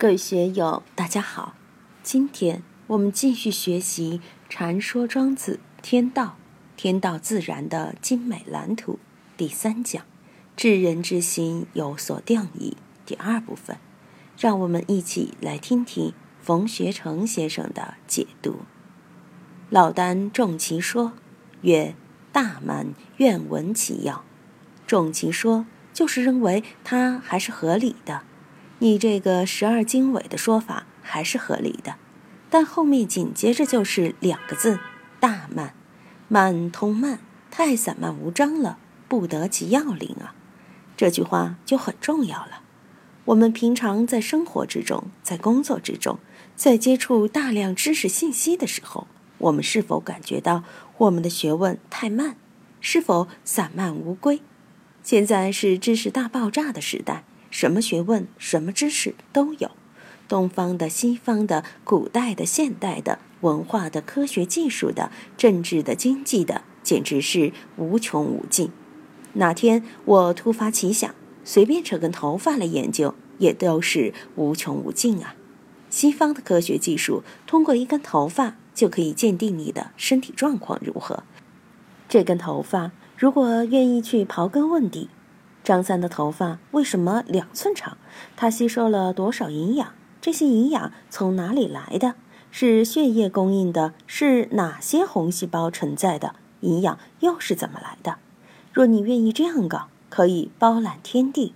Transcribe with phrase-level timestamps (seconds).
[0.00, 1.54] 各位学友，大家好！
[2.02, 6.38] 今天我们继续学习《禅说庄子天道
[6.74, 8.94] 天道自然的精美蓝图》
[9.36, 10.02] 第三讲
[10.56, 13.76] “治人之心有所定矣”第二部分，
[14.38, 18.60] 让我们一起来听听冯学成先生的解读。
[19.68, 21.12] 老聃重其说，
[21.60, 21.94] 曰
[22.32, 24.24] ：“大满愿闻其要。”
[24.88, 28.22] 重其说，就是认为他还是合理的。
[28.82, 31.96] 你这个十二经纬的说法还是合理的，
[32.48, 34.80] 但后面紧接着就是两个字
[35.20, 35.74] “大慢”，
[36.28, 37.18] 慢通慢，
[37.50, 40.34] 太散漫无章了，不得其要领啊！
[40.96, 42.62] 这句话就很重要了。
[43.26, 46.18] 我们平常在生活之中，在工作之中，
[46.56, 50.64] 在接触大量知识信息的时候，我们是否感觉到
[50.96, 52.36] 我们的学问太慢？
[52.80, 54.40] 是否散漫无归？
[55.02, 57.24] 现在是知识大爆炸的时代。
[57.50, 59.72] 什么学问、什么知识都有，
[60.28, 68.70] 东方的、西方的、古代的、现代的、文化的、科学技术的、政治的、经济的，简直是无穷无尽。
[69.34, 75.34] 哪天我突发奇想，随便扯根头发来研究，也都是无穷无尽啊！
[75.88, 81.24] 西方的科学技术，通过一根头发就可以鉴定你的身体状况如何。
[82.08, 85.08] 这根头发，如果愿意去刨根问底。
[85.62, 87.96] 张三的头发为什么两寸长？
[88.36, 89.92] 他吸收了多少营养？
[90.20, 92.14] 这些营养从哪里来的？
[92.50, 93.94] 是血液供应的？
[94.06, 96.34] 是哪些红细胞存在的？
[96.60, 98.16] 营养又是怎么来的？
[98.72, 101.54] 若你愿意这样搞，可以包揽天地。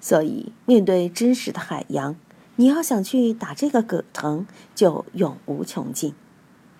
[0.00, 2.16] 所以，面对知识的海洋，
[2.56, 6.14] 你要想去打这个葛藤，就永无穷尽。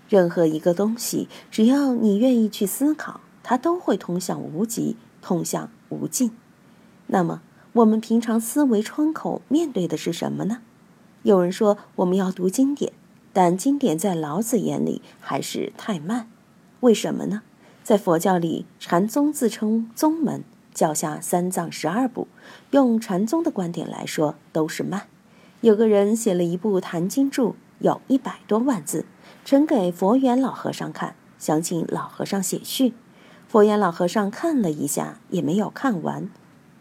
[0.09, 6.33] 任何一个东西，只要你愿意去思考，它都会通向无极，通向无尽。
[7.15, 7.43] 那么，
[7.75, 10.59] 我们平常思维窗口面对的是什么呢？
[11.23, 12.93] 有人说我们要读经典，
[13.33, 16.29] 但经典在老子眼里还是太慢。
[16.81, 17.42] 为什么呢？
[17.85, 20.42] 在佛教里，禅宗自称宗门，
[20.75, 22.27] 教下三藏十二部，
[22.73, 25.02] 用禅宗的观点来说，都是慢。
[25.61, 29.07] 有个人写了一部《坛经注》，有一百多万字，
[29.45, 32.92] 呈给佛缘老和尚看，想请老和尚写序。
[33.46, 36.29] 佛缘老和尚看了一下，也没有看完。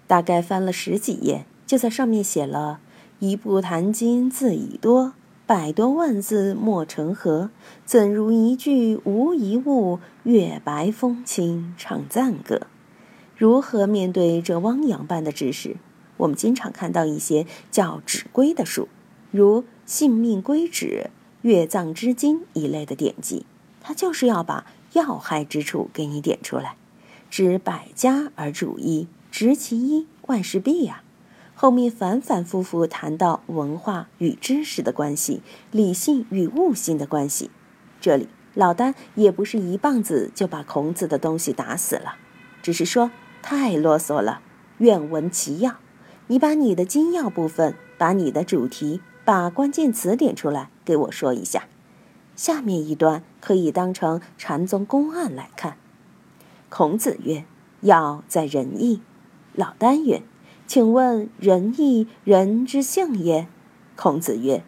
[0.07, 2.79] 大概翻了十几页，就在上面写了
[3.19, 5.13] 一部《坛经》，字已多，
[5.45, 7.49] 百多万字莫成河，
[7.85, 9.99] 怎如一句无一物？
[10.23, 12.67] 月白风清唱赞歌。
[13.35, 15.77] 如何面对这汪洋般的知识？
[16.17, 18.87] 我们经常看到一些叫指规的书，
[19.31, 21.05] 如《性命归旨》
[21.41, 23.45] 《月藏之经》一类的典籍，
[23.81, 26.75] 它就是要把要害之处给你点出来，
[27.29, 29.07] 知百家而主一。
[29.33, 31.01] 执其一，万事毕呀。
[31.55, 37.49] 后面反反复复谈到文化与知识的关系，理性与悟性的关系。
[37.99, 42.17] 这里老丹也不是一棒子就把孔子的东西打死了，
[42.61, 43.09] 只是说
[43.41, 44.41] 太啰嗦了，
[44.77, 45.77] 愿闻其要。
[46.27, 51.63] 你把你的精要部分，把你的主题，把关键词点出来给我说一下。
[52.35, 55.77] 下面一段可以当成禅宗公案来看。
[56.69, 57.45] 孔子曰
[57.81, 59.01] ：“要在仁义。”
[59.53, 60.21] 老聃曰
[60.67, 63.47] ：“请问仁义人之性也？”
[63.95, 64.63] 孔子曰：“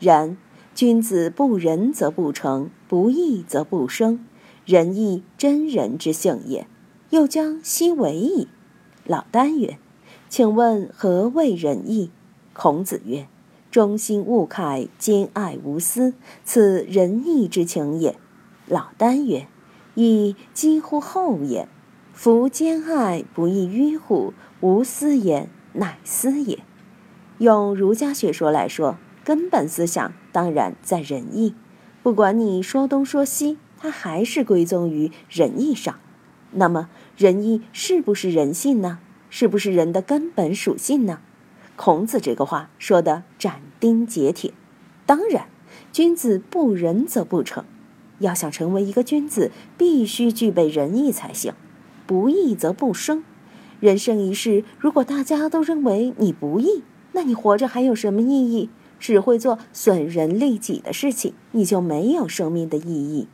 [0.00, 0.36] 然。
[0.74, 4.24] 君子不仁则不成，不义则不生。
[4.64, 6.68] 仁义真人之性也，
[7.10, 8.46] 又将奚为矣？”
[9.04, 9.76] 老聃曰
[10.30, 12.12] ：“请问何谓仁义？”
[12.54, 13.26] 孔子曰
[13.72, 18.14] ：“忠心勿慨，兼爱无私，此仁义之情也。”
[18.68, 19.48] 老聃曰
[19.96, 21.66] ：“义几乎厚也。”
[22.20, 24.34] 夫兼爱不亦迂乎？
[24.58, 26.58] 无私也，乃私也。
[27.38, 31.54] 用儒家学说来说，根本思想当然在仁义。
[32.02, 35.94] 不管你说东说西，它还是归宗于仁义上。
[36.50, 38.98] 那么，仁义是不是人性呢？
[39.30, 41.20] 是不是人的根本属性呢？
[41.76, 44.52] 孔子这个话说的斩钉截铁。
[45.06, 45.46] 当然，
[45.92, 47.64] 君子不仁则不成。
[48.18, 51.54] 要想成为一个君子，必须具备仁义才行。
[52.08, 53.22] 不义则不生。
[53.80, 56.82] 人生一世，如果大家都认为你不义，
[57.12, 58.70] 那你活着还有什么意义？
[58.98, 63.28] 只会做损人利己的事情，你就没有生命的意义。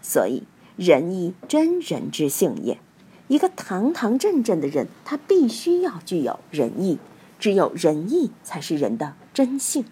[0.00, 0.44] 所以，
[0.76, 2.78] 仁义真人之性也。
[3.26, 6.98] 一个堂堂正正的人，他必须要具有仁义。
[7.40, 9.84] 只有仁义才是人的真性。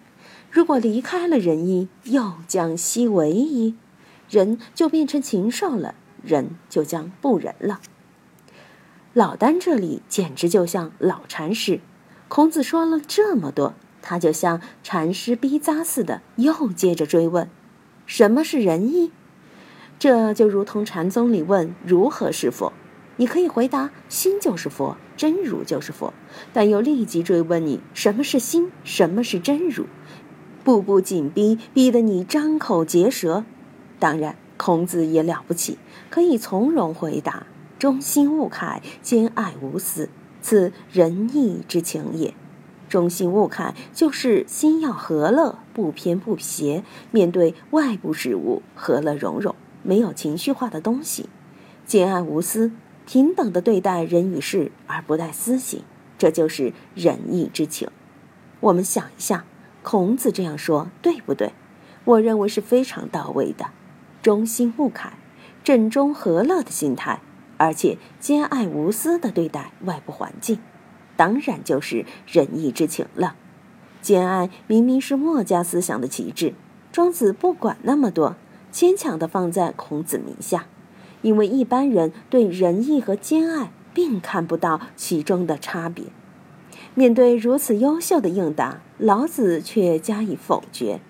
[0.49, 3.75] 如果离开了仁义，又将奚为矣？
[4.29, 5.93] 人就变成禽兽了，
[6.23, 7.81] 人就将不仁了。
[9.13, 11.79] 老聃这里简直就像老禅师。
[12.27, 13.73] 孔子说了这么多，
[14.03, 17.49] 他就像禅师逼扎似的，又接着追问
[18.05, 19.11] ：“什么是仁义？”
[19.97, 22.71] 这就如同禅宗里问如何是佛，
[23.17, 26.13] 你可以回答心就是佛，真如就是佛，
[26.53, 29.87] 但又立即追问你什么是心，什么是真如，
[30.63, 33.43] 步步紧逼，逼得你张口结舌。
[33.97, 35.79] 当然，孔子也了不起，
[36.11, 37.47] 可以从容回答：
[37.79, 40.09] 忠心勿慨，兼爱无私，
[40.41, 42.33] 此仁义之情也。
[42.89, 51.29] 忠心勿慨，就是心要和乐，不偏不斜，面对外部事物和乐融融，没有情绪化的东西，
[51.85, 52.73] 兼爱无私，
[53.07, 55.83] 平等的对待人与事而不带私心，
[56.17, 57.87] 这就是仁义之情。
[58.59, 59.45] 我们想一下，
[59.83, 61.53] 孔子这样说对不对？
[62.03, 63.67] 我认为是非常到位的。
[64.21, 65.11] 忠心勿慨，
[65.63, 67.21] 正中和乐的心态，
[67.59, 70.57] 而且兼爱无私的对待外部环境。
[71.15, 73.35] 当然就是仁义之情了。
[74.01, 76.53] 兼爱明明是墨家思想的旗帜，
[76.91, 78.37] 庄子不管那么多，
[78.71, 80.67] 牵强的放在孔子名下，
[81.21, 86.05] 因为一般人对仁义和兼爱并看不到其中的差别。
[86.95, 91.01] 面对如此优秀的应答，老子却加以否决。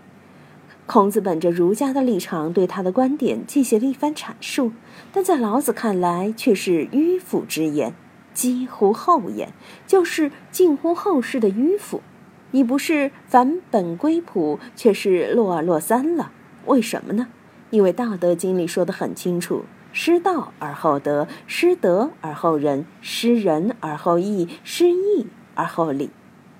[0.91, 4.71] 孔子本着儒家的立场对他的观点进行了一番阐述，
[5.13, 7.93] 但在老子看来却是迂腐之言。
[8.33, 9.53] 几乎后言，
[9.85, 12.01] 就是近乎后世的迂腐。
[12.49, 16.31] 你不是返本归朴，却是落二落三了。
[16.65, 17.27] 为什么呢？
[17.69, 26.09] 因为《道德经》里说的很清楚：失道而后德，失德而后仁，失仁而后义，失义而后礼。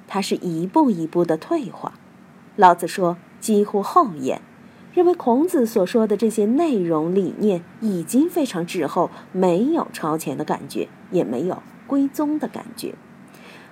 [0.08, 1.94] 它是一步一步的退化。
[2.56, 4.42] 老子说几乎后言，
[4.94, 11.62] 认为孔子所说的这些内容理念已经非常滞后，没有超前的感觉，也没有。
[11.88, 12.94] 归宗的感觉，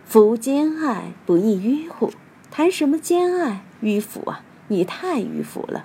[0.03, 2.11] 夫兼爱不亦迂乎？
[2.49, 4.41] 谈什么兼爱迂腐啊？
[4.69, 5.83] 你太迂腐了。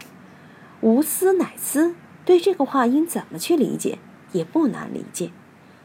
[0.81, 1.95] 无私乃私，
[2.25, 3.99] 对这个话应怎么去理解？
[4.33, 5.31] 也不难理解。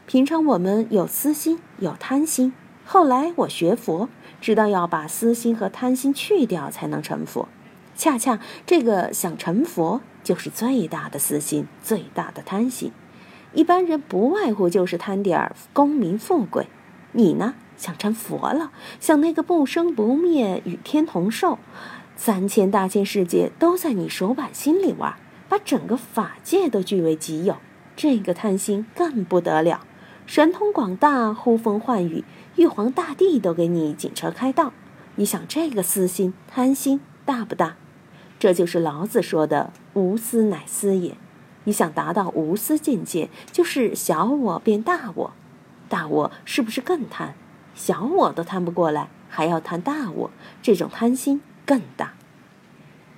[0.06, 2.54] 平常我们有私心，有贪心。
[2.86, 4.08] 后来我学佛，
[4.40, 7.46] 知道要把私心和贪心去掉才能成佛。
[7.98, 12.92] 恰恰这个想成佛，就是最大的私心，最大的贪心。
[13.52, 16.68] 一般人不外乎就是贪点儿功名富贵，
[17.10, 21.58] 你呢想成佛了，想那个不生不灭、与天同寿，
[22.14, 25.16] 三千大千世界都在你手板心里玩，
[25.48, 27.56] 把整个法界都据为己有，
[27.96, 29.80] 这个贪心更不得了，
[30.24, 32.22] 神通广大，呼风唤雨，
[32.54, 34.72] 玉皇大帝都给你警车开道，
[35.16, 37.74] 你想这个私心贪心大不大？
[38.38, 41.16] 这就是老子说的“无私乃私也”。
[41.64, 45.32] 你想达到无私境界，就是小我变大我，
[45.88, 47.34] 大我是不是更贪？
[47.74, 50.30] 小我都贪不过来，还要贪大我，
[50.62, 52.14] 这种贪心更大。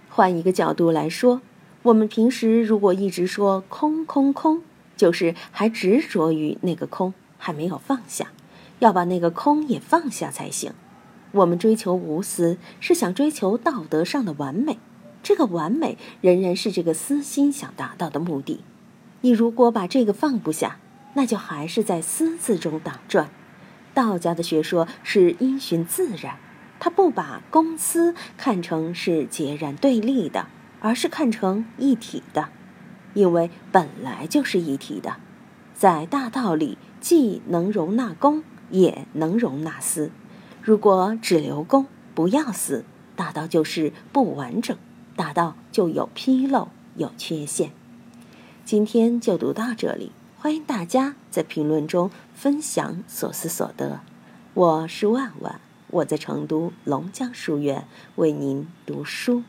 [0.09, 1.43] 换一个角度来说，
[1.83, 4.63] 我们平时如果一直说空空空，
[4.97, 8.33] 就是还执着于那个空，还没有放下，
[8.81, 10.73] 要把那个空也放下才行。
[11.33, 14.79] 我们追求无私，是想追求道德上的完美。
[15.23, 18.65] 这个完美仍然是这个私心想达到的目的。
[19.21, 20.79] 你如果把这个放不下，
[21.15, 23.31] 那就还是在私字中打转。
[23.93, 26.37] 道家的学说是因循自然，
[26.79, 30.47] 他不把公私看成是截然对立的，
[30.81, 32.49] 而是看成一体的，
[33.13, 35.17] 因为本来就是一体的。
[35.75, 40.11] 在大道里，既能容纳公，也能容纳私。
[40.63, 42.85] 如果只留公，不要私，
[43.17, 44.77] 大道就是不完整。
[45.21, 47.73] 达到就有纰漏，有缺陷。
[48.65, 54.01] 今天就读到这里，欢迎大家在评论中分享所思所得。
[54.55, 57.87] 我是万万，我在成都龙江书院
[58.17, 59.43] 为您读书。